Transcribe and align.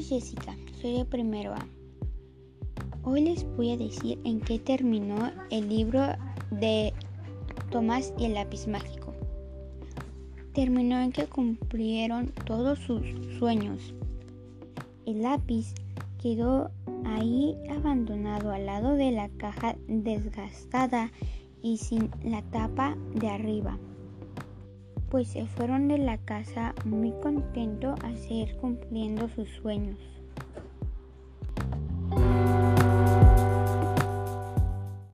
Jessica, 0.00 0.56
soy 0.80 0.98
de 0.98 1.04
primero 1.04 1.54
A. 1.54 1.66
Hoy 3.02 3.22
les 3.22 3.44
voy 3.56 3.72
a 3.72 3.76
decir 3.76 4.18
en 4.24 4.40
qué 4.40 4.58
terminó 4.58 5.32
el 5.50 5.68
libro 5.68 6.00
de 6.50 6.92
Tomás 7.70 8.12
y 8.18 8.26
el 8.26 8.34
lápiz 8.34 8.66
mágico. 8.68 9.12
Terminó 10.52 11.00
en 11.00 11.10
que 11.10 11.26
cumplieron 11.26 12.28
todos 12.46 12.78
sus 12.78 13.02
sueños. 13.38 13.94
El 15.04 15.22
lápiz 15.22 15.74
quedó 16.22 16.70
ahí 17.04 17.56
abandonado 17.70 18.52
al 18.52 18.66
lado 18.66 18.94
de 18.94 19.10
la 19.10 19.28
caja 19.30 19.76
desgastada 19.88 21.10
y 21.60 21.78
sin 21.78 22.10
la 22.22 22.42
tapa 22.42 22.96
de 23.14 23.28
arriba 23.28 23.78
pues 25.10 25.28
se 25.28 25.46
fueron 25.46 25.88
de 25.88 25.98
la 25.98 26.18
casa 26.18 26.74
muy 26.84 27.12
contentos 27.22 27.98
a 28.04 28.14
seguir 28.16 28.56
cumpliendo 28.56 29.28
sus 29.28 29.48
sueños. 29.62 30.17